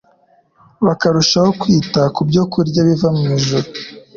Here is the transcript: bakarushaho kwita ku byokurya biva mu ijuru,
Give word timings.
bakarushaho 0.85 1.49
kwita 1.61 2.01
ku 2.15 2.21
byokurya 2.29 2.79
biva 2.87 3.07
mu 3.15 3.23
ijuru, 3.37 3.67